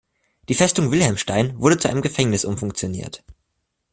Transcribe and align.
Die 0.49 0.55
Festung 0.55 0.89
Wilhelmstein 0.89 1.59
wurde 1.61 1.77
zu 1.77 1.87
einem 1.87 2.01
Gefängnis 2.01 2.43
umfunktioniert. 2.43 3.23